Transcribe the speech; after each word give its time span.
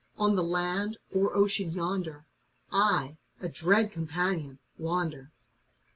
On 0.17 0.35
the 0.35 0.41
land, 0.41 0.97
or 1.11 1.37
ocean 1.37 1.69
yonder, 1.69 2.25
I, 2.71 3.19
a 3.39 3.47
dread 3.47 3.91
companion, 3.91 4.57
wander. 4.79 5.31